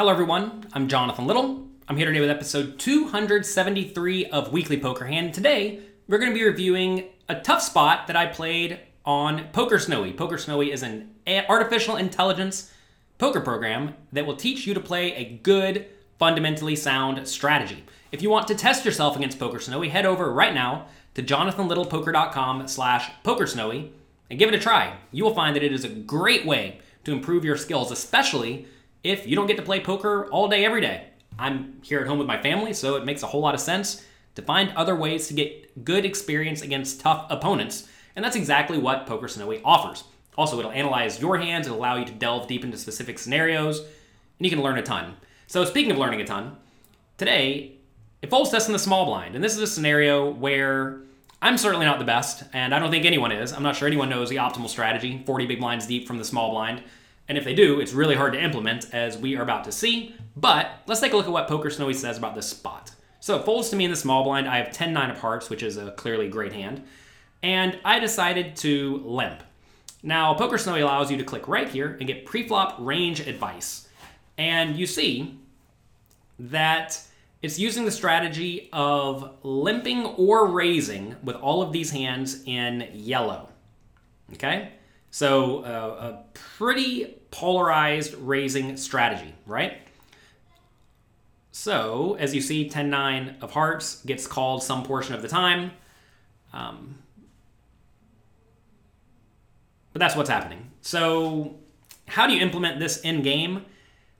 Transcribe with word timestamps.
Hello, 0.00 0.12
everyone. 0.12 0.64
I'm 0.72 0.88
Jonathan 0.88 1.26
Little. 1.26 1.68
I'm 1.86 1.98
here 1.98 2.06
today 2.06 2.20
with 2.20 2.30
episode 2.30 2.78
273 2.78 4.24
of 4.30 4.50
Weekly 4.50 4.80
Poker 4.80 5.04
Hand. 5.04 5.34
Today, 5.34 5.80
we're 6.08 6.16
going 6.16 6.30
to 6.30 6.38
be 6.38 6.42
reviewing 6.42 7.10
a 7.28 7.38
tough 7.38 7.60
spot 7.60 8.06
that 8.06 8.16
I 8.16 8.24
played 8.24 8.80
on 9.04 9.48
PokerSnowie. 9.52 10.16
Poker 10.16 10.38
Snowy 10.38 10.72
is 10.72 10.82
an 10.82 11.10
artificial 11.50 11.96
intelligence 11.96 12.72
poker 13.18 13.42
program 13.42 13.92
that 14.10 14.24
will 14.24 14.36
teach 14.36 14.66
you 14.66 14.72
to 14.72 14.80
play 14.80 15.14
a 15.16 15.38
good, 15.42 15.84
fundamentally 16.18 16.76
sound 16.76 17.28
strategy. 17.28 17.84
If 18.10 18.22
you 18.22 18.30
want 18.30 18.48
to 18.48 18.54
test 18.54 18.86
yourself 18.86 19.16
against 19.16 19.38
PokerSnowie, 19.38 19.90
head 19.90 20.06
over 20.06 20.32
right 20.32 20.54
now 20.54 20.86
to 21.12 21.22
jonathanlittlepoker.com 21.22 22.68
slash 22.68 23.10
pokersnowie 23.22 23.90
and 24.30 24.38
give 24.38 24.48
it 24.48 24.54
a 24.54 24.62
try. 24.62 24.96
You 25.12 25.24
will 25.24 25.34
find 25.34 25.54
that 25.54 25.62
it 25.62 25.74
is 25.74 25.84
a 25.84 25.90
great 25.90 26.46
way 26.46 26.80
to 27.04 27.12
improve 27.12 27.44
your 27.44 27.58
skills, 27.58 27.92
especially 27.92 28.66
if 29.02 29.26
you 29.26 29.36
don't 29.36 29.46
get 29.46 29.56
to 29.56 29.62
play 29.62 29.80
poker 29.80 30.26
all 30.30 30.48
day, 30.48 30.64
every 30.64 30.80
day. 30.80 31.06
I'm 31.38 31.80
here 31.82 32.00
at 32.00 32.06
home 32.06 32.18
with 32.18 32.26
my 32.26 32.40
family, 32.40 32.72
so 32.72 32.96
it 32.96 33.04
makes 33.04 33.22
a 33.22 33.26
whole 33.26 33.40
lot 33.40 33.54
of 33.54 33.60
sense 33.60 34.04
to 34.34 34.42
find 34.42 34.72
other 34.76 34.94
ways 34.94 35.28
to 35.28 35.34
get 35.34 35.84
good 35.84 36.04
experience 36.04 36.62
against 36.62 37.00
tough 37.00 37.26
opponents. 37.30 37.88
And 38.14 38.24
that's 38.24 38.36
exactly 38.36 38.78
what 38.78 39.06
PokerSnowie 39.06 39.62
offers. 39.64 40.04
Also, 40.36 40.58
it'll 40.58 40.70
analyze 40.70 41.20
your 41.20 41.38
hands, 41.38 41.66
it'll 41.66 41.78
allow 41.78 41.96
you 41.96 42.04
to 42.04 42.12
delve 42.12 42.46
deep 42.46 42.64
into 42.64 42.76
specific 42.76 43.18
scenarios, 43.18 43.80
and 43.80 43.88
you 44.38 44.50
can 44.50 44.62
learn 44.62 44.78
a 44.78 44.82
ton. 44.82 45.16
So, 45.46 45.64
speaking 45.64 45.90
of 45.90 45.98
learning 45.98 46.20
a 46.20 46.26
ton, 46.26 46.56
today 47.18 47.72
it 48.22 48.30
folds 48.30 48.50
test 48.50 48.68
in 48.68 48.72
the 48.72 48.78
small 48.78 49.06
blind. 49.06 49.34
And 49.34 49.42
this 49.42 49.54
is 49.54 49.62
a 49.62 49.66
scenario 49.66 50.30
where 50.30 51.00
I'm 51.42 51.56
certainly 51.56 51.86
not 51.86 51.98
the 51.98 52.04
best, 52.04 52.44
and 52.52 52.74
I 52.74 52.78
don't 52.78 52.90
think 52.90 53.06
anyone 53.06 53.32
is. 53.32 53.52
I'm 53.52 53.62
not 53.62 53.76
sure 53.76 53.88
anyone 53.88 54.10
knows 54.10 54.28
the 54.28 54.36
optimal 54.36 54.68
strategy 54.68 55.22
40 55.24 55.46
big 55.46 55.58
blinds 55.58 55.86
deep 55.86 56.06
from 56.06 56.18
the 56.18 56.24
small 56.24 56.50
blind. 56.50 56.82
And 57.30 57.38
if 57.38 57.44
they 57.44 57.54
do, 57.54 57.78
it's 57.78 57.92
really 57.92 58.16
hard 58.16 58.32
to 58.32 58.42
implement, 58.42 58.92
as 58.92 59.16
we 59.16 59.36
are 59.36 59.42
about 59.42 59.62
to 59.66 59.70
see. 59.70 60.16
But 60.34 60.68
let's 60.88 61.00
take 61.00 61.12
a 61.12 61.16
look 61.16 61.26
at 61.26 61.32
what 61.32 61.46
PokerSnowie 61.46 61.94
says 61.94 62.18
about 62.18 62.34
this 62.34 62.48
spot. 62.48 62.90
So 63.20 63.38
it 63.38 63.44
folds 63.44 63.70
to 63.70 63.76
me 63.76 63.84
in 63.84 63.92
the 63.92 63.96
small 63.96 64.24
blind. 64.24 64.48
I 64.48 64.56
have 64.56 64.72
10 64.72 64.92
9 64.92 65.10
of 65.10 65.18
hearts, 65.20 65.48
which 65.48 65.62
is 65.62 65.76
a 65.76 65.92
clearly 65.92 66.28
great 66.28 66.52
hand. 66.52 66.82
And 67.40 67.78
I 67.84 68.00
decided 68.00 68.56
to 68.56 69.00
limp. 69.04 69.44
Now, 70.02 70.34
PokerSnowie 70.34 70.82
allows 70.82 71.08
you 71.08 71.18
to 71.18 71.22
click 71.22 71.46
right 71.46 71.68
here 71.68 71.96
and 72.00 72.08
get 72.08 72.26
preflop 72.26 72.74
range 72.80 73.20
advice. 73.20 73.86
And 74.36 74.76
you 74.76 74.84
see 74.84 75.38
that 76.40 77.00
it's 77.42 77.60
using 77.60 77.84
the 77.84 77.92
strategy 77.92 78.68
of 78.72 79.36
limping 79.44 80.04
or 80.04 80.48
raising 80.48 81.14
with 81.22 81.36
all 81.36 81.62
of 81.62 81.72
these 81.72 81.92
hands 81.92 82.42
in 82.44 82.88
yellow. 82.92 83.50
Okay? 84.32 84.72
So, 85.10 85.64
uh, 85.64 86.12
a 86.12 86.24
pretty 86.34 87.16
polarized 87.30 88.14
raising 88.14 88.76
strategy, 88.76 89.34
right? 89.44 89.78
So, 91.52 92.16
as 92.18 92.34
you 92.34 92.40
see, 92.40 92.68
10 92.68 92.88
9 92.90 93.36
of 93.40 93.52
hearts 93.52 94.02
gets 94.04 94.26
called 94.26 94.62
some 94.62 94.84
portion 94.84 95.14
of 95.14 95.22
the 95.22 95.28
time. 95.28 95.72
Um, 96.52 96.98
but 99.92 100.00
that's 100.00 100.14
what's 100.14 100.30
happening. 100.30 100.70
So, 100.80 101.56
how 102.06 102.26
do 102.26 102.32
you 102.32 102.40
implement 102.40 102.78
this 102.78 103.00
in 103.00 103.22
game? 103.22 103.64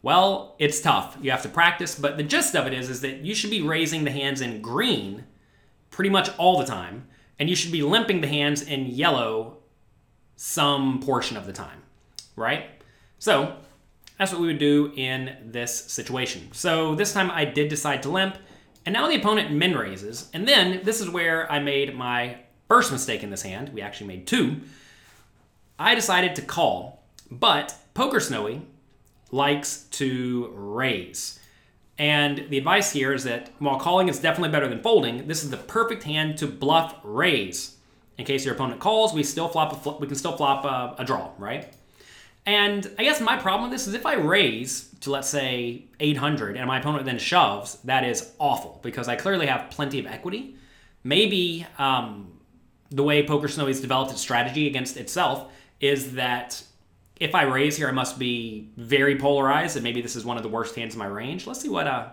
Well, 0.02 0.56
it's 0.58 0.80
tough. 0.80 1.16
You 1.20 1.30
have 1.30 1.42
to 1.42 1.48
practice, 1.48 1.94
but 1.94 2.16
the 2.16 2.22
gist 2.22 2.56
of 2.56 2.66
it 2.66 2.72
is, 2.72 2.88
is 2.88 3.00
that 3.02 3.18
you 3.18 3.34
should 3.34 3.50
be 3.50 3.62
raising 3.62 4.05
the 4.05 4.11
hands 4.11 4.41
in 4.41 4.61
green 4.62 5.24
pretty 5.91 6.11
much 6.11 6.36
all 6.38 6.58
the 6.58 6.64
time, 6.64 7.06
and 7.38 7.48
you 7.48 7.56
should 7.56 7.72
be 7.72 7.83
limping 7.83 8.20
the 8.20 8.28
hands 8.28 8.62
in 8.62 8.86
yellow 8.86 9.59
some 10.42 11.00
portion 11.00 11.36
of 11.36 11.44
the 11.44 11.52
time, 11.52 11.83
right? 12.34 12.64
So 13.19 13.56
that's 14.19 14.33
what 14.33 14.41
we 14.41 14.46
would 14.46 14.58
do 14.58 14.91
in 14.96 15.36
this 15.44 15.77
situation. 15.77 16.48
So 16.52 16.94
this 16.94 17.12
time 17.12 17.30
I 17.30 17.44
did 17.44 17.69
decide 17.69 18.02
to 18.05 18.08
limp, 18.08 18.38
and 18.86 18.94
now 18.94 19.06
the 19.06 19.16
opponent 19.16 19.52
min 19.52 19.77
raises, 19.77 20.30
and 20.33 20.48
then 20.48 20.80
this 20.83 21.02
is 21.02 21.11
where 21.11 21.50
I 21.52 21.58
made 21.58 21.94
my 21.94 22.38
first 22.68 22.90
mistake 22.90 23.23
in 23.23 23.28
this 23.28 23.42
hand. 23.42 23.68
We 23.74 23.83
actually 23.83 24.06
made 24.06 24.27
two. 24.27 24.62
I 25.78 25.95
decided 25.95 26.34
to 26.36 26.42
call, 26.42 27.05
but 27.30 27.74
PokerSnowie 27.95 28.62
likes 29.30 29.83
to 29.90 30.51
raise. 30.55 31.39
And 31.98 32.46
the 32.48 32.57
advice 32.57 32.92
here 32.92 33.12
is 33.12 33.24
that 33.24 33.51
while 33.58 33.78
calling 33.78 34.08
is 34.08 34.18
definitely 34.18 34.52
better 34.52 34.68
than 34.68 34.80
folding, 34.80 35.28
this 35.28 35.45
is 35.45 35.51
the 35.51 35.58
perfect 35.58 36.05
hand 36.05 36.39
to 36.39 36.46
bluff 36.46 36.96
raise 37.02 37.77
in 38.20 38.27
case 38.27 38.45
your 38.45 38.55
opponent 38.55 38.81
calls, 38.81 39.14
we 39.14 39.23
still 39.23 39.48
flop 39.48 39.73
a 39.73 39.77
fl- 39.77 39.98
we 39.98 40.07
can 40.07 40.14
still 40.14 40.36
flop 40.36 40.67
a, 40.67 41.03
a 41.03 41.05
draw, 41.07 41.31
right? 41.39 41.73
And 42.45 42.89
I 42.98 43.03
guess 43.03 43.19
my 43.19 43.39
problem 43.39 43.70
with 43.70 43.79
this 43.79 43.89
is 43.89 43.95
if 43.95 44.05
I 44.05 44.14
raise 44.14 44.91
to 45.01 45.11
let's 45.11 45.29
say 45.29 45.86
800 46.01 46.58
and 46.58 46.67
my 46.67 46.81
opponent 46.81 47.07
then 47.07 47.19
shoves, 47.19 47.77
that 47.85 48.05
is 48.05 48.33
awful 48.39 48.79
because 48.83 49.08
I 49.08 49.17
clearly 49.17 49.47
have 49.47 49.70
plenty 49.70 49.98
of 49.98 50.07
equity. 50.07 50.57
Maybe 51.03 51.67
um, 51.79 52.39
the 52.91 53.03
way 53.03 53.27
PokerSnowie's 53.27 53.81
developed 53.81 54.13
its 54.13 54.20
strategy 54.20 54.67
against 54.67 54.98
itself 54.98 55.51
is 55.81 56.13
that 56.13 56.63
if 57.19 57.35
I 57.35 57.45
raise 57.45 57.79
here, 57.79 57.89
I 57.89 57.92
must 57.92 58.19
be 58.19 58.69
very 58.77 59.17
polarized, 59.17 59.77
and 59.77 59.83
maybe 59.83 60.02
this 60.02 60.14
is 60.14 60.27
one 60.27 60.37
of 60.37 60.42
the 60.42 60.48
worst 60.51 60.75
hands 60.75 60.95
in 60.95 60.98
my 60.98 61.07
range. 61.07 61.47
Let's 61.47 61.61
see 61.63 61.70
what 61.70 61.87
uh, 61.87 62.08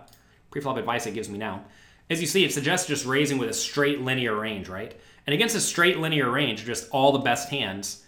preflop 0.50 0.78
advice 0.78 1.06
it 1.06 1.12
gives 1.12 1.28
me 1.28 1.36
now. 1.36 1.64
As 2.08 2.22
you 2.22 2.26
see, 2.26 2.44
it 2.44 2.52
suggests 2.54 2.88
just 2.88 3.04
raising 3.04 3.36
with 3.36 3.50
a 3.50 3.54
straight 3.54 4.00
linear 4.00 4.34
range, 4.34 4.70
right? 4.70 4.98
And 5.28 5.34
against 5.34 5.54
a 5.54 5.60
straight 5.60 5.98
linear 5.98 6.30
range, 6.30 6.64
just 6.64 6.88
all 6.90 7.12
the 7.12 7.18
best 7.18 7.50
hands, 7.50 8.02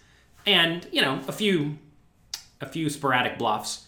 and 0.47 0.87
you 0.91 1.03
know 1.03 1.21
a 1.27 1.31
few, 1.31 1.77
a 2.61 2.65
few 2.65 2.89
sporadic 2.89 3.37
bluffs. 3.37 3.85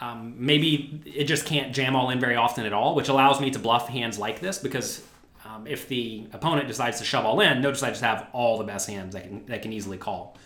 Um, 0.00 0.34
maybe 0.36 1.00
it 1.06 1.26
just 1.26 1.46
can't 1.46 1.72
jam 1.72 1.94
all 1.94 2.10
in 2.10 2.18
very 2.18 2.34
often 2.34 2.66
at 2.66 2.72
all, 2.72 2.96
which 2.96 3.08
allows 3.08 3.40
me 3.40 3.52
to 3.52 3.60
bluff 3.60 3.88
hands 3.88 4.18
like 4.18 4.40
this 4.40 4.58
because 4.58 5.04
um, 5.44 5.68
if 5.68 5.86
the 5.86 6.26
opponent 6.32 6.66
decides 6.66 6.98
to 6.98 7.04
shove 7.04 7.24
all 7.24 7.38
in, 7.38 7.60
notice 7.60 7.84
I 7.84 7.90
just 7.90 8.02
have 8.02 8.26
all 8.32 8.58
the 8.58 8.64
best 8.64 8.90
hands 8.90 9.14
that 9.14 9.22
can 9.22 9.46
that 9.46 9.62
can 9.62 9.72
easily 9.72 9.96
call. 9.96 10.36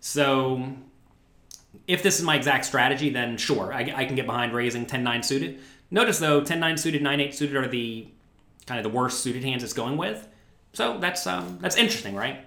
So 0.00 0.72
if 1.86 2.02
this 2.02 2.18
is 2.18 2.24
my 2.24 2.36
exact 2.36 2.64
strategy, 2.64 3.10
then 3.10 3.36
sure, 3.36 3.74
I, 3.74 3.92
I 3.94 4.04
can 4.06 4.16
get 4.16 4.24
behind 4.24 4.54
raising 4.54 4.86
10-9 4.86 5.22
suited. 5.22 5.60
Notice 5.90 6.18
though, 6.18 6.40
10-9 6.40 6.78
suited, 6.78 7.02
9-8 7.02 7.34
suited 7.34 7.56
are 7.56 7.68
the 7.68 8.08
kind 8.64 8.78
of 8.78 8.90
the 8.90 8.98
worst 8.98 9.20
suited 9.20 9.44
hands 9.44 9.62
it's 9.62 9.74
going 9.74 9.98
with. 9.98 10.26
So 10.72 10.98
that's 10.98 11.26
um, 11.26 11.58
that's 11.60 11.76
interesting, 11.76 12.14
right? 12.14 12.44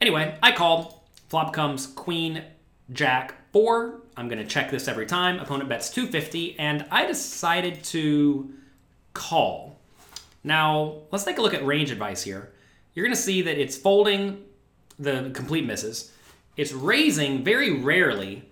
Anyway, 0.00 0.36
I 0.42 0.52
called. 0.52 0.94
Flop 1.28 1.52
comes 1.52 1.88
Queen, 1.88 2.44
Jack, 2.92 3.34
four. 3.52 4.00
I'm 4.16 4.28
gonna 4.28 4.46
check 4.46 4.70
this 4.70 4.88
every 4.88 5.06
time. 5.06 5.40
Opponent 5.40 5.68
bets 5.68 5.90
250, 5.90 6.58
and 6.58 6.86
I 6.90 7.06
decided 7.06 7.82
to 7.84 8.52
call. 9.12 9.78
Now 10.44 10.98
let's 11.10 11.24
take 11.24 11.38
a 11.38 11.42
look 11.42 11.54
at 11.54 11.66
range 11.66 11.90
advice 11.90 12.22
here. 12.22 12.52
You're 12.94 13.04
gonna 13.04 13.16
see 13.16 13.42
that 13.42 13.58
it's 13.58 13.76
folding 13.76 14.44
the 14.98 15.30
complete 15.34 15.66
misses. 15.66 16.12
It's 16.56 16.72
raising 16.72 17.44
very 17.44 17.82
rarely, 17.82 18.48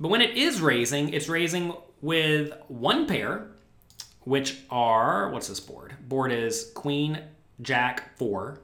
but 0.00 0.08
when 0.08 0.22
it 0.22 0.36
is 0.36 0.60
raising, 0.60 1.12
it's 1.12 1.28
raising 1.28 1.74
with 2.00 2.52
one 2.68 3.06
pair, 3.06 3.48
which 4.20 4.60
are 4.70 5.30
what's 5.30 5.48
this 5.48 5.60
board? 5.60 5.94
Board 6.08 6.32
is 6.32 6.70
Queen, 6.74 7.18
jack, 7.62 8.16
four. 8.16 8.60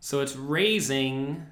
So 0.00 0.20
it's 0.20 0.36
raising 0.36 1.46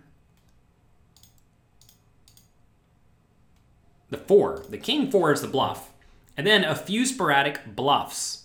the 4.10 4.18
four. 4.18 4.64
The 4.68 4.78
king 4.78 5.10
four 5.10 5.32
is 5.32 5.40
the 5.40 5.48
bluff. 5.48 5.92
And 6.36 6.46
then 6.46 6.64
a 6.64 6.74
few 6.74 7.06
sporadic 7.06 7.74
bluffs, 7.74 8.44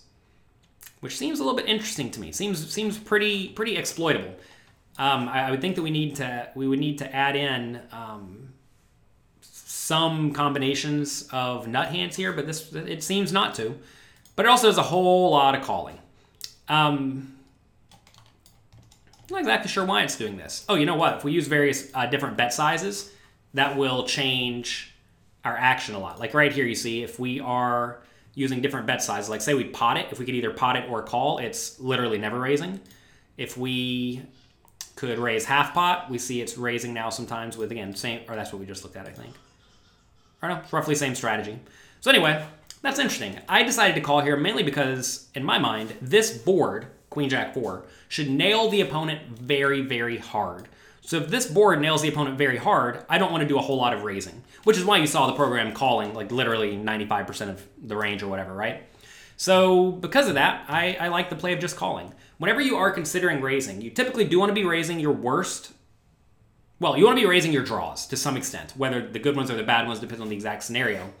which 1.00 1.18
seems 1.18 1.40
a 1.40 1.44
little 1.44 1.56
bit 1.56 1.68
interesting 1.68 2.10
to 2.12 2.20
me. 2.20 2.32
Seems 2.32 2.72
seems 2.72 2.98
pretty 2.98 3.48
pretty 3.48 3.76
exploitable. 3.76 4.34
Um, 4.98 5.28
I, 5.28 5.48
I, 5.48 5.50
would 5.50 5.60
think 5.60 5.76
that 5.76 5.82
we 5.82 5.90
need 5.90 6.16
to 6.16 6.48
we 6.54 6.66
would 6.68 6.78
need 6.78 6.98
to 6.98 7.14
add 7.14 7.36
in 7.36 7.80
um, 7.92 8.52
some 9.40 10.32
combinations 10.32 11.28
of 11.32 11.66
nut 11.66 11.88
hands 11.88 12.16
here, 12.16 12.32
but 12.32 12.46
this 12.46 12.72
it 12.74 13.02
seems 13.02 13.32
not 13.32 13.54
to. 13.56 13.78
But 14.36 14.46
it 14.46 14.48
also 14.48 14.68
does 14.68 14.78
a 14.78 14.82
whole 14.82 15.30
lot 15.30 15.54
of 15.54 15.62
calling. 15.62 15.98
Um, 16.68 17.34
not 19.30 19.40
exactly 19.40 19.70
sure 19.70 19.84
why 19.84 20.02
it's 20.02 20.16
doing 20.16 20.36
this. 20.36 20.64
Oh, 20.68 20.74
you 20.74 20.86
know 20.86 20.96
what? 20.96 21.18
If 21.18 21.24
we 21.24 21.32
use 21.32 21.46
various 21.46 21.90
uh, 21.94 22.06
different 22.06 22.36
bet 22.36 22.52
sizes, 22.52 23.10
that 23.54 23.76
will 23.76 24.04
change 24.06 24.94
our 25.44 25.56
action 25.56 25.94
a 25.94 25.98
lot. 25.98 26.18
Like 26.18 26.34
right 26.34 26.52
here, 26.52 26.64
you 26.64 26.74
see, 26.74 27.02
if 27.02 27.18
we 27.18 27.40
are 27.40 28.02
using 28.34 28.60
different 28.60 28.86
bet 28.86 29.02
sizes, 29.02 29.28
like 29.28 29.40
say 29.40 29.54
we 29.54 29.64
pot 29.64 29.96
it, 29.96 30.06
if 30.10 30.18
we 30.18 30.24
could 30.24 30.34
either 30.34 30.50
pot 30.50 30.76
it 30.76 30.88
or 30.88 31.02
call, 31.02 31.38
it's 31.38 31.78
literally 31.80 32.18
never 32.18 32.38
raising. 32.38 32.80
If 33.36 33.56
we 33.56 34.22
could 34.96 35.18
raise 35.18 35.44
half 35.44 35.74
pot, 35.74 36.10
we 36.10 36.18
see 36.18 36.40
it's 36.40 36.56
raising 36.56 36.94
now 36.94 37.10
sometimes 37.10 37.56
with, 37.56 37.72
again, 37.72 37.94
same, 37.94 38.20
or 38.28 38.36
that's 38.36 38.52
what 38.52 38.60
we 38.60 38.66
just 38.66 38.84
looked 38.84 38.96
at, 38.96 39.06
I 39.06 39.12
think. 39.12 39.34
Or 40.42 40.48
no, 40.48 40.60
roughly 40.70 40.94
same 40.94 41.14
strategy. 41.14 41.58
So 42.00 42.10
anyway, 42.10 42.44
that's 42.82 42.98
interesting. 42.98 43.38
I 43.48 43.62
decided 43.62 43.94
to 43.94 44.00
call 44.00 44.20
here 44.20 44.36
mainly 44.36 44.62
because, 44.62 45.28
in 45.34 45.44
my 45.44 45.58
mind, 45.58 45.94
this 46.00 46.36
board 46.36 46.86
Queen 47.12 47.28
Jack 47.28 47.52
4, 47.52 47.84
should 48.08 48.30
nail 48.30 48.70
the 48.70 48.80
opponent 48.80 49.38
very, 49.38 49.82
very 49.82 50.16
hard. 50.16 50.66
So 51.02 51.18
if 51.18 51.28
this 51.28 51.46
board 51.46 51.80
nails 51.80 52.00
the 52.00 52.08
opponent 52.08 52.38
very 52.38 52.56
hard, 52.56 53.04
I 53.06 53.18
don't 53.18 53.30
want 53.30 53.42
to 53.42 53.48
do 53.48 53.58
a 53.58 53.60
whole 53.60 53.76
lot 53.76 53.92
of 53.92 54.02
raising, 54.02 54.42
which 54.64 54.78
is 54.78 54.84
why 54.84 54.96
you 54.96 55.06
saw 55.06 55.26
the 55.26 55.34
program 55.34 55.74
calling 55.74 56.14
like 56.14 56.32
literally 56.32 56.74
95% 56.74 57.50
of 57.50 57.68
the 57.82 57.96
range 57.96 58.22
or 58.22 58.28
whatever, 58.28 58.54
right? 58.54 58.84
So 59.36 59.92
because 59.92 60.26
of 60.26 60.34
that, 60.34 60.64
I, 60.68 60.96
I 60.98 61.08
like 61.08 61.28
the 61.28 61.36
play 61.36 61.52
of 61.52 61.60
just 61.60 61.76
calling. 61.76 62.14
Whenever 62.38 62.62
you 62.62 62.76
are 62.76 62.90
considering 62.90 63.42
raising, 63.42 63.82
you 63.82 63.90
typically 63.90 64.24
do 64.24 64.38
want 64.38 64.48
to 64.48 64.54
be 64.54 64.64
raising 64.64 64.98
your 64.98 65.12
worst. 65.12 65.72
Well, 66.80 66.96
you 66.96 67.04
want 67.04 67.18
to 67.18 67.22
be 67.22 67.28
raising 67.28 67.52
your 67.52 67.64
draws 67.64 68.06
to 68.06 68.16
some 68.16 68.38
extent, 68.38 68.72
whether 68.76 69.06
the 69.06 69.18
good 69.18 69.36
ones 69.36 69.50
or 69.50 69.56
the 69.56 69.62
bad 69.62 69.86
ones 69.86 70.00
depends 70.00 70.22
on 70.22 70.30
the 70.30 70.34
exact 70.34 70.62
scenario. 70.62 71.12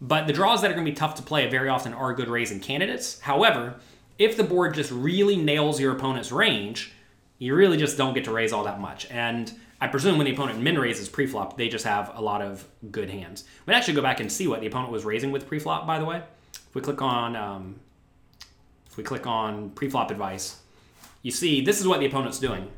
But 0.00 0.26
the 0.26 0.32
draws 0.32 0.60
that 0.62 0.70
are 0.70 0.74
going 0.74 0.84
to 0.84 0.90
be 0.90 0.96
tough 0.96 1.14
to 1.16 1.22
play 1.22 1.48
very 1.48 1.68
often 1.68 1.94
are 1.94 2.12
good 2.14 2.28
raising 2.28 2.60
candidates. 2.60 3.20
However, 3.20 3.76
if 4.20 4.36
the 4.36 4.44
board 4.44 4.74
just 4.74 4.92
really 4.92 5.34
nails 5.34 5.80
your 5.80 5.92
opponent's 5.92 6.30
range, 6.30 6.92
you 7.38 7.54
really 7.54 7.78
just 7.78 7.96
don't 7.96 8.12
get 8.12 8.24
to 8.24 8.30
raise 8.30 8.52
all 8.52 8.64
that 8.64 8.78
much. 8.78 9.10
And 9.10 9.50
I 9.80 9.88
presume 9.88 10.18
when 10.18 10.26
the 10.26 10.34
opponent 10.34 10.60
min 10.60 10.78
raises 10.78 11.08
preflop, 11.08 11.56
they 11.56 11.70
just 11.70 11.86
have 11.86 12.12
a 12.14 12.20
lot 12.20 12.42
of 12.42 12.68
good 12.90 13.08
hands. 13.08 13.44
We'd 13.64 13.72
actually 13.72 13.94
go 13.94 14.02
back 14.02 14.20
and 14.20 14.30
see 14.30 14.46
what 14.46 14.60
the 14.60 14.66
opponent 14.66 14.92
was 14.92 15.06
raising 15.06 15.32
with 15.32 15.48
preflop, 15.48 15.86
by 15.86 15.98
the 15.98 16.04
way. 16.04 16.22
If 16.52 16.74
we 16.74 16.82
click 16.82 17.00
on 17.00 17.34
um, 17.34 17.80
if 18.86 18.98
we 18.98 19.02
click 19.02 19.26
on 19.26 19.70
preflop 19.70 20.10
advice, 20.10 20.60
you 21.22 21.30
see 21.30 21.62
this 21.62 21.80
is 21.80 21.88
what 21.88 22.00
the 22.00 22.06
opponent's 22.06 22.38
doing 22.38 22.68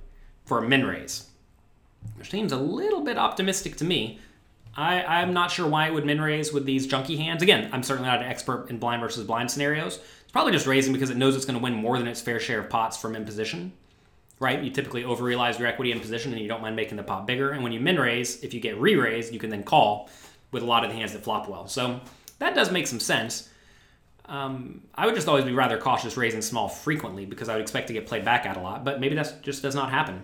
for 0.44 0.58
a 0.58 0.68
min 0.68 0.86
raise. 0.86 1.28
Which 2.16 2.30
seems 2.30 2.52
a 2.52 2.56
little 2.56 3.00
bit 3.00 3.18
optimistic 3.18 3.74
to 3.78 3.84
me. 3.84 4.20
I, 4.76 5.02
I'm 5.02 5.32
not 5.34 5.50
sure 5.50 5.68
why 5.68 5.86
it 5.86 5.94
would 5.94 6.06
min 6.06 6.20
raise 6.20 6.52
with 6.52 6.64
these 6.64 6.86
junky 6.86 7.18
hands. 7.18 7.42
Again, 7.42 7.68
I'm 7.72 7.82
certainly 7.82 8.08
not 8.08 8.22
an 8.22 8.28
expert 8.28 8.68
in 8.70 8.78
blind 8.78 9.02
versus 9.02 9.26
blind 9.26 9.50
scenarios. 9.50 10.00
It's 10.22 10.32
probably 10.32 10.52
just 10.52 10.66
raising 10.66 10.92
because 10.92 11.10
it 11.10 11.16
knows 11.16 11.36
it's 11.36 11.44
going 11.44 11.58
to 11.58 11.62
win 11.62 11.74
more 11.74 11.98
than 11.98 12.08
its 12.08 12.20
fair 12.20 12.40
share 12.40 12.60
of 12.60 12.70
pots 12.70 12.96
from 12.96 13.14
in 13.14 13.24
position. 13.24 13.72
Right? 14.40 14.62
You 14.62 14.70
typically 14.70 15.04
over 15.04 15.22
realize 15.22 15.58
your 15.58 15.68
equity 15.68 15.92
in 15.92 16.00
position 16.00 16.32
and 16.32 16.40
you 16.40 16.48
don't 16.48 16.62
mind 16.62 16.74
making 16.74 16.96
the 16.96 17.02
pot 17.02 17.26
bigger. 17.26 17.50
And 17.50 17.62
when 17.62 17.72
you 17.72 17.80
min 17.80 17.98
raise, 17.98 18.42
if 18.42 18.54
you 18.54 18.60
get 18.60 18.78
re 18.80 18.96
raised, 18.96 19.32
you 19.32 19.38
can 19.38 19.50
then 19.50 19.62
call 19.62 20.08
with 20.50 20.62
a 20.62 20.66
lot 20.66 20.84
of 20.84 20.90
the 20.90 20.96
hands 20.96 21.12
that 21.12 21.22
flop 21.22 21.48
well. 21.48 21.68
So 21.68 22.00
that 22.38 22.54
does 22.54 22.72
make 22.72 22.86
some 22.86 22.98
sense. 23.00 23.48
Um, 24.26 24.82
I 24.94 25.06
would 25.06 25.14
just 25.14 25.28
always 25.28 25.44
be 25.44 25.52
rather 25.52 25.78
cautious 25.78 26.16
raising 26.16 26.42
small 26.42 26.68
frequently 26.68 27.26
because 27.26 27.48
I 27.48 27.54
would 27.54 27.62
expect 27.62 27.88
to 27.88 27.92
get 27.92 28.06
played 28.06 28.24
back 28.24 28.46
at 28.46 28.56
a 28.56 28.60
lot, 28.60 28.84
but 28.84 29.00
maybe 29.00 29.14
that 29.16 29.42
just 29.42 29.62
does 29.62 29.74
not 29.74 29.90
happen. 29.90 30.22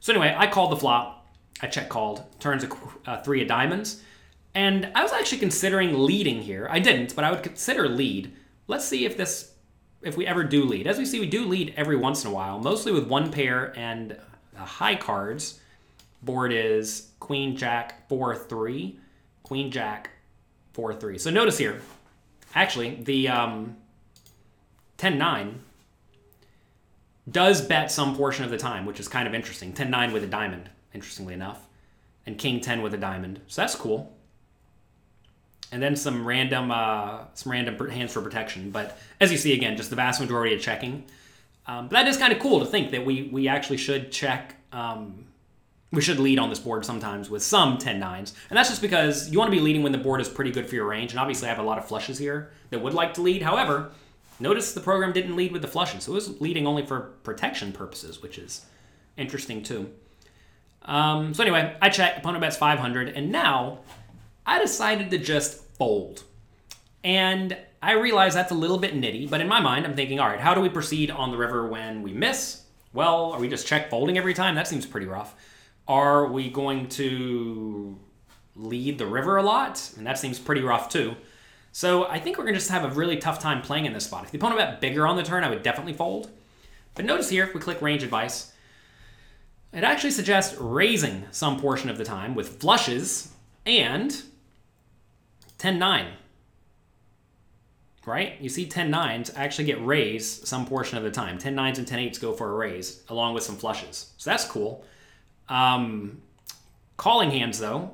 So 0.00 0.12
anyway, 0.12 0.34
I 0.36 0.46
called 0.46 0.72
the 0.72 0.76
flop. 0.76 1.21
I 1.60 1.66
check 1.66 1.88
called, 1.88 2.24
turns 2.40 2.64
a, 2.64 2.68
a 3.06 3.22
three 3.22 3.42
of 3.42 3.48
diamonds, 3.48 4.02
and 4.54 4.90
I 4.94 5.02
was 5.02 5.12
actually 5.12 5.38
considering 5.38 5.98
leading 5.98 6.42
here. 6.42 6.66
I 6.70 6.78
didn't, 6.78 7.14
but 7.14 7.24
I 7.24 7.30
would 7.30 7.42
consider 7.42 7.88
lead. 7.88 8.32
Let's 8.66 8.84
see 8.84 9.04
if 9.04 9.16
this, 9.16 9.52
if 10.02 10.16
we 10.16 10.26
ever 10.26 10.44
do 10.44 10.64
lead. 10.64 10.86
As 10.86 10.98
we 10.98 11.04
see, 11.04 11.20
we 11.20 11.26
do 11.26 11.46
lead 11.46 11.74
every 11.76 11.96
once 11.96 12.24
in 12.24 12.30
a 12.30 12.34
while, 12.34 12.58
mostly 12.58 12.92
with 12.92 13.06
one 13.06 13.30
pair 13.30 13.76
and 13.78 14.16
high 14.56 14.96
cards. 14.96 15.60
Board 16.22 16.52
is 16.52 17.10
queen 17.20 17.56
jack 17.56 18.08
four 18.08 18.36
three, 18.36 18.98
queen 19.42 19.70
jack 19.70 20.10
four 20.72 20.94
three. 20.94 21.18
So 21.18 21.30
notice 21.30 21.58
here, 21.58 21.80
Actually, 22.54 22.96
the 22.96 23.28
um, 23.28 23.76
10-9 24.98 25.54
does 27.30 27.62
bet 27.62 27.90
some 27.90 28.16
portion 28.16 28.44
of 28.44 28.50
the 28.50 28.58
time, 28.58 28.84
which 28.84 29.00
is 29.00 29.08
kind 29.08 29.26
of 29.26 29.34
interesting. 29.34 29.72
10-9 29.72 30.12
with 30.12 30.24
a 30.24 30.26
diamond, 30.26 30.68
interestingly 30.94 31.34
enough. 31.34 31.66
And 32.26 32.38
king 32.38 32.60
10 32.60 32.82
with 32.82 32.94
a 32.94 32.98
diamond. 32.98 33.40
So 33.48 33.62
that's 33.62 33.74
cool. 33.74 34.14
And 35.72 35.82
then 35.82 35.96
some 35.96 36.26
random 36.26 36.70
uh, 36.70 37.24
some 37.34 37.50
random 37.50 37.90
hands 37.90 38.12
for 38.12 38.20
protection. 38.20 38.70
But 38.70 38.98
as 39.20 39.32
you 39.32 39.38
see 39.38 39.54
again, 39.54 39.76
just 39.76 39.90
the 39.90 39.96
vast 39.96 40.20
majority 40.20 40.54
of 40.54 40.60
checking. 40.60 41.04
Um, 41.66 41.88
but 41.88 41.92
that 41.92 42.08
is 42.08 42.16
kind 42.16 42.32
of 42.32 42.38
cool 42.40 42.60
to 42.60 42.66
think 42.66 42.90
that 42.90 43.06
we 43.06 43.24
we 43.32 43.48
actually 43.48 43.78
should 43.78 44.12
check 44.12 44.56
um, 44.72 45.24
we 45.92 46.00
should 46.00 46.18
lead 46.18 46.38
on 46.38 46.48
this 46.48 46.58
board 46.58 46.84
sometimes 46.84 47.28
with 47.28 47.42
some 47.42 47.76
10 47.78 48.00
nines. 48.00 48.34
And 48.48 48.56
that's 48.56 48.70
just 48.70 48.80
because 48.80 49.30
you 49.30 49.38
want 49.38 49.50
to 49.50 49.56
be 49.56 49.62
leading 49.62 49.82
when 49.82 49.92
the 49.92 49.98
board 49.98 50.20
is 50.20 50.28
pretty 50.28 50.50
good 50.50 50.66
for 50.66 50.74
your 50.74 50.86
range. 50.86 51.12
And 51.12 51.20
obviously, 51.20 51.48
I 51.48 51.50
have 51.50 51.62
a 51.62 51.66
lot 51.66 51.78
of 51.78 51.86
flushes 51.86 52.18
here 52.18 52.50
that 52.70 52.80
would 52.80 52.94
like 52.94 53.14
to 53.14 53.22
lead. 53.22 53.42
However, 53.42 53.92
notice 54.40 54.72
the 54.72 54.80
program 54.80 55.12
didn't 55.12 55.36
lead 55.36 55.52
with 55.52 55.62
the 55.62 55.68
flushes. 55.68 56.04
So 56.04 56.12
it 56.12 56.14
was 56.14 56.40
leading 56.40 56.66
only 56.66 56.84
for 56.86 57.12
protection 57.22 57.72
purposes, 57.72 58.22
which 58.22 58.38
is 58.38 58.64
interesting 59.18 59.62
too. 59.62 59.90
Um, 60.84 61.34
so 61.34 61.42
anyway, 61.42 61.76
I 61.80 61.88
check, 61.88 62.18
opponent 62.18 62.40
bets 62.40 62.56
500, 62.56 63.10
and 63.10 63.30
now 63.30 63.78
I 64.44 64.58
decided 64.58 65.10
to 65.10 65.18
just 65.18 65.62
fold. 65.76 66.24
And 67.04 67.56
I 67.82 67.92
realize 67.92 68.34
that's 68.34 68.52
a 68.52 68.56
little 68.56 68.78
bit 68.78 68.94
nitty, 68.94 69.28
but 69.28 69.40
in 69.40 69.48
my 69.48 69.60
mind, 69.60 69.84
I'm 69.84 69.94
thinking, 69.94 70.20
all 70.20 70.28
right, 70.28 70.40
how 70.40 70.54
do 70.54 70.60
we 70.60 70.68
proceed 70.68 71.10
on 71.10 71.30
the 71.30 71.36
river 71.36 71.66
when 71.66 72.02
we 72.02 72.12
miss? 72.12 72.62
Well, 72.92 73.32
are 73.32 73.40
we 73.40 73.48
just 73.48 73.66
check 73.66 73.90
folding 73.90 74.18
every 74.18 74.34
time? 74.34 74.54
That 74.54 74.68
seems 74.68 74.86
pretty 74.86 75.06
rough. 75.06 75.34
Are 75.88 76.26
we 76.26 76.50
going 76.50 76.88
to 76.90 77.98
lead 78.54 78.98
the 78.98 79.06
river 79.06 79.36
a 79.36 79.42
lot? 79.42 79.92
And 79.96 80.06
that 80.06 80.18
seems 80.18 80.38
pretty 80.38 80.62
rough 80.62 80.88
too. 80.88 81.16
So 81.72 82.06
I 82.06 82.20
think 82.20 82.36
we're 82.36 82.44
going 82.44 82.54
to 82.54 82.60
just 82.60 82.70
have 82.70 82.84
a 82.84 82.94
really 82.94 83.16
tough 83.16 83.38
time 83.38 83.62
playing 83.62 83.86
in 83.86 83.94
this 83.94 84.04
spot. 84.04 84.24
If 84.24 84.30
the 84.30 84.38
opponent 84.38 84.58
bet 84.58 84.80
bigger 84.80 85.06
on 85.06 85.16
the 85.16 85.22
turn, 85.22 85.42
I 85.42 85.48
would 85.48 85.62
definitely 85.62 85.94
fold. 85.94 86.30
But 86.94 87.06
notice 87.06 87.30
here, 87.30 87.44
if 87.44 87.54
we 87.54 87.60
click 87.60 87.80
range 87.80 88.02
advice, 88.02 88.51
it 89.72 89.84
actually 89.84 90.10
suggests 90.10 90.58
raising 90.60 91.24
some 91.30 91.58
portion 91.58 91.88
of 91.88 91.98
the 91.98 92.04
time 92.04 92.34
with 92.34 92.60
flushes 92.60 93.32
and 93.64 94.22
10-9. 95.58 96.08
Right? 98.04 98.40
You 98.40 98.48
see 98.48 98.66
10-9s 98.66 99.32
actually 99.36 99.64
get 99.64 99.84
raised 99.84 100.46
some 100.46 100.66
portion 100.66 100.98
of 100.98 101.04
the 101.04 101.10
time. 101.10 101.38
10-9s 101.38 101.78
and 101.78 101.86
10-8s 101.86 102.20
go 102.20 102.32
for 102.32 102.50
a 102.50 102.54
raise 102.54 103.02
along 103.08 103.34
with 103.34 103.44
some 103.44 103.56
flushes. 103.56 104.12
So 104.18 104.30
that's 104.30 104.44
cool. 104.44 104.84
Um, 105.48 106.20
calling 106.96 107.30
hands, 107.30 107.60
though, 107.60 107.92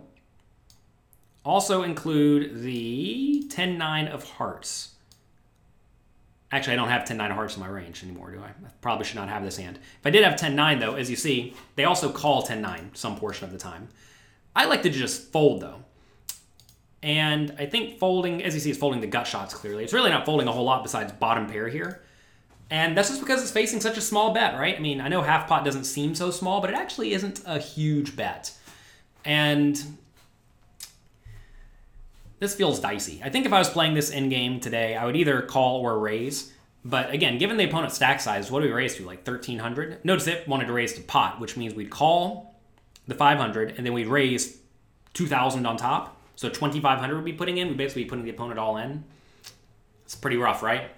also 1.45 1.83
include 1.83 2.63
the 2.63 3.45
10 3.51 3.79
9 3.79 4.09
of 4.09 4.25
hearts. 4.25 4.95
Actually, 6.51 6.73
I 6.75 6.77
don't 6.77 6.89
have 6.89 7.05
10 7.05 7.17
9 7.17 7.31
of 7.31 7.37
hearts 7.37 7.57
in 7.57 7.61
my 7.61 7.69
range 7.69 8.03
anymore, 8.03 8.31
do 8.31 8.41
I? 8.41 8.47
I 8.47 8.71
probably 8.81 9.05
should 9.05 9.17
not 9.17 9.29
have 9.29 9.45
this 9.45 9.59
hand. 9.59 9.79
If 10.01 10.07
I 10.07 10.11
did 10.11 10.25
have 10.25 10.37
10 10.37 10.57
9, 10.57 10.79
though, 10.79 10.95
as 10.95 11.11
you 11.11 11.17
see, 11.17 11.55
they 11.77 11.85
also 11.85 12.11
call 12.11 12.43
10 12.43 12.63
9 12.63 12.91
some 12.95 13.17
portion 13.17 13.45
of 13.45 13.53
the 13.53 13.59
time. 13.59 13.89
I 14.57 14.65
like 14.65 14.83
to 14.83 14.91
just 14.91 15.31
fold, 15.31 15.61
though. 15.61 15.85
And 17.03 17.55
I 17.59 17.67
think 17.67 17.99
folding, 17.99 18.43
as 18.43 18.55
you 18.55 18.61
see, 18.61 18.71
is 18.71 18.79
folding 18.79 19.01
the 19.01 19.07
gut 19.07 19.27
shots 19.27 19.55
clearly. 19.55 19.85
It's 19.85 19.93
really 19.93 20.11
not 20.11 20.25
folding 20.25 20.49
a 20.49 20.53
whole 20.53 20.65
lot 20.65 20.83
besides 20.83 21.13
bottom 21.13 21.47
pair 21.47 21.69
here. 21.69 22.03
And 22.71 22.97
that's 22.97 23.09
just 23.09 23.21
because 23.21 23.41
it's 23.43 23.51
facing 23.51 23.81
such 23.81 23.97
a 23.97 24.01
small 24.01 24.35
bet, 24.35 24.59
right? 24.59 24.77
I 24.77 24.81
mean, 24.81 25.01
I 25.01 25.09
know 25.09 25.23
half 25.23 25.49
pot 25.49 25.65
doesn't 25.65 25.85
seem 25.85 26.15
so 26.15 26.31
small, 26.31 26.61
but 26.61 26.71
it 26.71 26.77
actually 26.77 27.13
isn't 27.13 27.43
a 27.47 27.59
huge 27.59 28.17
bet. 28.17 28.53
And 29.25 29.81
this 32.39 32.55
feels 32.55 32.81
dicey. 32.81 33.21
I 33.25 33.31
think 33.31 33.47
if 33.47 33.53
I 33.53 33.59
was 33.59 33.69
playing 33.69 33.95
this 33.95 34.11
in 34.11 34.29
game 34.29 34.61
today, 34.61 34.97
I 34.97 35.05
would 35.05 35.17
either 35.17 35.43
call 35.43 35.81
or 35.81 35.99
raise. 35.99 36.53
But 36.85 37.11
again, 37.11 37.39
given 37.39 37.57
the 37.57 37.65
opponent's 37.65 37.97
stack 37.97 38.21
size, 38.21 38.51
what 38.51 38.61
do 38.61 38.67
we 38.67 38.73
raise 38.73 38.97
to? 38.97 39.05
Like 39.05 39.27
1300? 39.27 40.05
Notice 40.05 40.27
it 40.27 40.47
wanted 40.47 40.67
to 40.67 40.73
raise 40.73 40.95
to 40.95 41.01
pot, 41.03 41.41
which 41.41 41.57
means 41.57 41.75
we'd 41.75 41.91
call 41.91 42.55
the 43.07 43.15
500 43.15 43.75
and 43.77 43.85
then 43.85 43.93
we'd 43.93 44.07
raise 44.07 44.59
2000 45.15 45.67
on 45.67 45.77
top. 45.77 46.21
So 46.37 46.49
2500 46.49 47.17
would 47.17 47.25
be 47.25 47.33
putting 47.33 47.59
in. 47.59 47.69
We'd 47.69 47.77
basically 47.77 48.05
be 48.05 48.11
putting 48.11 48.25
the 48.25 48.31
opponent 48.31 48.61
all 48.61 48.77
in. 48.77 49.05
It's 50.05 50.15
pretty 50.15 50.37
rough, 50.37 50.63
right? 50.63 50.91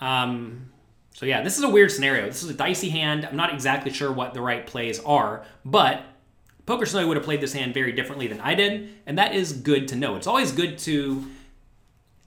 Um, 0.00 0.72
so 1.14 1.26
yeah, 1.26 1.42
this 1.42 1.56
is 1.56 1.62
a 1.62 1.68
weird 1.68 1.92
scenario. 1.92 2.26
This 2.26 2.42
is 2.42 2.50
a 2.50 2.54
dicey 2.54 2.88
hand. 2.90 3.24
I'm 3.24 3.36
not 3.36 3.54
exactly 3.54 3.92
sure 3.92 4.12
what 4.12 4.34
the 4.34 4.40
right 4.40 4.66
plays 4.66 4.98
are, 5.00 5.46
but 5.64 6.02
PokerSnowie 6.66 7.06
would 7.06 7.16
have 7.16 7.24
played 7.24 7.40
this 7.40 7.52
hand 7.52 7.74
very 7.74 7.92
differently 7.92 8.26
than 8.26 8.40
I 8.40 8.54
did, 8.54 8.88
and 9.06 9.18
that 9.18 9.34
is 9.34 9.52
good 9.52 9.88
to 9.88 9.96
know. 9.96 10.16
It's 10.16 10.26
always 10.26 10.50
good 10.52 10.78
to 10.78 11.24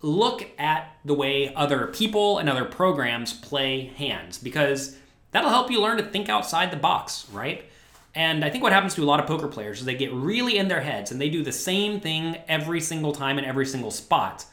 look 0.02 0.48
at 0.60 0.96
the 1.06 1.14
way 1.14 1.54
other 1.56 1.88
people 1.88 2.38
and 2.38 2.48
other 2.48 2.66
programs 2.66 3.34
play 3.34 3.92
hands 3.98 4.38
because 4.38 4.96
that'll 5.32 5.50
help 5.50 5.72
you 5.72 5.82
learn 5.82 5.98
to 5.98 6.04
think 6.04 6.30
outside 6.30 6.72
the 6.72 6.78
box, 6.78 7.28
right? 7.32 7.66
And 8.14 8.44
I 8.46 8.50
think 8.50 8.64
what 8.64 8.74
happens 8.74 8.96
to 8.96 9.04
a 9.04 9.06
lot 9.06 9.20
of 9.20 9.28
poker 9.28 9.48
players 9.48 9.80
is 9.80 9.86
they 9.86 9.96
get 9.96 10.12
really 10.14 10.58
in 10.58 10.68
their 10.68 10.82
heads 10.82 11.12
and 11.12 11.20
they 11.20 11.30
do 11.30 11.44
the 11.44 11.52
same 11.52 12.00
thing 12.00 12.38
every 12.48 12.82
single 12.82 13.12
time 13.12 13.38
in 13.38 13.46
every 13.46 13.66
single 13.66 13.92
spot. 13.92 14.46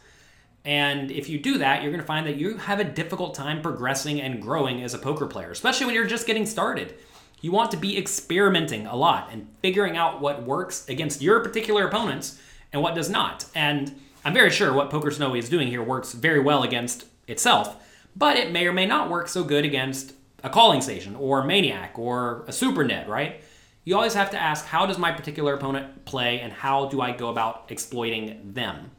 And 0.65 1.11
if 1.11 1.29
you 1.29 1.39
do 1.39 1.59
that, 1.59 1.83
you're 1.83 1.93
going 1.93 2.01
to 2.01 2.07
find 2.07 2.27
that 2.27 2.37
you 2.37 2.57
have 2.57 2.81
a 2.81 2.85
difficult 2.85 3.35
time 3.35 3.61
progressing 3.61 4.21
and 4.21 4.41
growing 4.41 4.83
as 4.83 4.95
a 4.95 4.99
poker 4.99 5.27
player, 5.27 5.51
especially 5.51 5.87
when 5.87 5.95
you're 5.95 6.07
just 6.07 6.27
getting 6.27 6.47
started. 6.47 6.95
You 7.45 7.53
want 7.53 7.73
to 7.73 7.77
be 7.77 7.99
experimenting 7.99 8.87
a 8.87 8.97
lot 8.97 9.29
and 9.31 9.47
figuring 9.61 9.99
out 9.99 10.19
what 10.19 10.45
works 10.45 10.89
against 10.89 11.21
your 11.21 11.41
particular 11.41 11.87
opponents 11.87 12.41
and 12.73 12.81
what 12.81 12.95
does 12.95 13.11
not. 13.11 13.45
And 13.55 14.01
I'm 14.25 14.33
very 14.33 14.49
sure 14.49 14.73
what 14.73 14.91
PokerSnowie 14.91 15.41
is 15.41 15.51
doing 15.51 15.69
here 15.69 15.83
works 15.83 16.13
very 16.13 16.41
well 16.41 16.63
against 16.63 17.05
itself, 17.29 17.77
but 18.17 18.39
it 18.39 18.51
may 18.51 18.67
or 18.67 18.73
may 18.73 18.87
not 18.87 19.11
work 19.11 19.29
so 19.29 19.45
good 19.45 19.67
against 19.67 20.15
a 20.43 20.49
calling 20.49 20.81
station 20.81 21.15
or 21.17 21.45
Maniac 21.45 21.99
or 21.99 22.47
a 22.49 22.53
Super 22.53 22.83
nit, 22.83 23.07
right? 23.09 23.43
You 23.85 23.95
always 23.95 24.15
have 24.15 24.31
to 24.31 24.41
ask 24.41 24.65
how 24.65 24.87
does 24.87 24.97
my 24.97 25.13
particular 25.13 25.53
opponent 25.53 26.07
play 26.07 26.41
and 26.41 26.51
how 26.51 26.87
do 26.87 27.03
I 27.03 27.13
go 27.13 27.29
about 27.29 27.67
exploiting 27.69 28.55
them? 28.55 28.91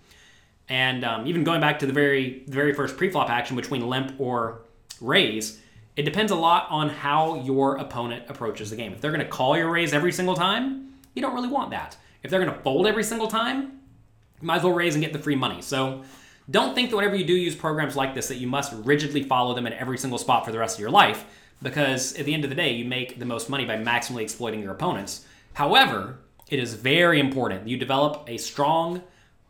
And 0.69 1.03
um, 1.03 1.25
even 1.25 1.43
going 1.43 1.61
back 1.61 1.79
to 1.79 1.87
the 1.87 1.93
very 1.93 2.43
very 2.45 2.75
first 2.75 2.95
preflop 2.95 3.29
action 3.29 3.55
between 3.55 3.87
limp 3.87 4.13
or 4.19 4.61
raise, 5.01 5.59
it 5.95 6.03
depends 6.03 6.31
a 6.31 6.35
lot 6.35 6.67
on 6.69 6.89
how 6.89 7.41
your 7.41 7.77
opponent 7.77 8.25
approaches 8.27 8.69
the 8.69 8.75
game. 8.75 8.93
If 8.93 9.01
they're 9.01 9.11
going 9.11 9.23
to 9.23 9.29
call 9.29 9.57
your 9.57 9.69
raise 9.69 9.93
every 9.93 10.11
single 10.11 10.35
time, 10.35 10.93
you 11.13 11.21
don't 11.21 11.33
really 11.33 11.47
want 11.47 11.71
that. 11.71 11.97
If 12.23 12.31
they're 12.31 12.43
going 12.43 12.53
to 12.53 12.61
fold 12.61 12.87
every 12.87 13.03
single 13.03 13.27
time, 13.27 13.79
you 14.41 14.47
might 14.47 14.57
as 14.57 14.63
well 14.63 14.73
raise 14.73 14.95
and 14.95 15.03
get 15.03 15.13
the 15.13 15.19
free 15.19 15.35
money. 15.35 15.61
So 15.61 16.03
don't 16.49 16.75
think 16.75 16.89
that 16.89 16.95
whenever 16.95 17.15
you 17.15 17.25
do 17.25 17.35
use 17.35 17.55
programs 17.55 17.95
like 17.95 18.13
this 18.13 18.27
that 18.27 18.35
you 18.35 18.47
must 18.47 18.73
rigidly 18.85 19.23
follow 19.23 19.53
them 19.53 19.65
in 19.65 19.73
every 19.73 19.97
single 19.97 20.19
spot 20.19 20.45
for 20.45 20.51
the 20.51 20.59
rest 20.59 20.75
of 20.75 20.81
your 20.81 20.91
life 20.91 21.25
because 21.61 22.13
at 22.17 22.25
the 22.25 22.33
end 22.33 22.43
of 22.43 22.49
the 22.49 22.55
day 22.55 22.71
you 22.73 22.85
make 22.85 23.17
the 23.17 23.25
most 23.25 23.49
money 23.49 23.65
by 23.65 23.77
maximally 23.77 24.21
exploiting 24.21 24.61
your 24.61 24.73
opponents. 24.73 25.25
However, 25.53 26.19
it 26.49 26.59
is 26.59 26.73
very 26.73 27.19
important 27.19 27.67
you 27.67 27.77
develop 27.77 28.25
a 28.27 28.37
strong 28.37 29.01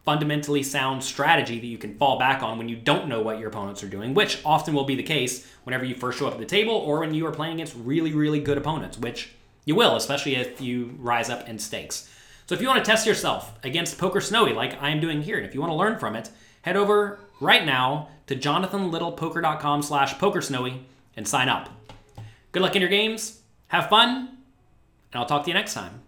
fundamentally 0.06 0.62
sound 0.62 1.04
strategy 1.04 1.60
that 1.60 1.66
you 1.66 1.78
can 1.78 1.98
fall 1.98 2.20
back 2.20 2.44
on 2.44 2.58
when 2.58 2.70
you 2.70 2.76
don't 2.76 3.08
know 3.08 3.22
what 3.22 3.40
your 3.40 3.50
opponents 3.50 3.84
are 3.84 3.90
doing, 3.90 4.14
which 4.14 4.40
often 4.46 4.74
will 4.74 4.86
be 4.86 4.96
the 4.96 5.04
case 5.04 5.48
whenever 5.64 5.84
you 5.84 5.96
first 5.96 6.20
show 6.20 6.28
up 6.28 6.34
at 6.34 6.40
the 6.40 6.46
table 6.46 6.76
or 6.76 7.00
when 7.00 7.14
you 7.14 7.26
are 7.26 7.32
playing 7.32 7.56
against 7.56 7.76
really, 7.76 8.14
really 8.14 8.40
good 8.40 8.58
opponents, 8.58 8.98
which 8.98 9.32
you 9.66 9.74
will, 9.76 9.96
especially 9.96 10.36
if 10.36 10.62
you 10.62 10.96
rise 11.00 11.30
up 11.30 11.50
in 11.50 11.58
stakes. 11.58 12.10
So 12.46 12.54
if 12.54 12.62
you 12.62 12.68
want 12.68 12.86
to 12.86 12.90
test 12.90 13.08
yourself 13.08 13.58
against 13.64 13.98
PokerSnowie, 13.98 14.54
like 14.54 14.82
I'm 14.82 15.00
doing 15.00 15.24
here, 15.24 15.38
and 15.38 15.46
if 15.46 15.56
you 15.56 15.60
want 15.60 15.72
to 15.72 15.76
learn 15.76 15.98
from 15.98 16.16
it, 16.16 16.30
head 16.62 16.78
over 16.78 17.20
right 17.40 17.66
now 17.66 18.10
to 18.28 18.36
jonathanlittlepoker.com 18.36 19.82
slash 19.82 20.16
pokersnowie 20.16 20.82
and 21.18 21.28
sign 21.28 21.50
up. 21.50 21.70
Good 22.52 22.62
luck 22.62 22.76
in 22.76 22.82
your 22.82 22.90
games, 22.90 23.42
have 23.68 23.90
fun, 23.90 24.38
and 25.12 25.20
I'll 25.20 25.26
talk 25.26 25.44
to 25.44 25.50
you 25.50 25.56
next 25.56 25.74
time. 25.74 26.05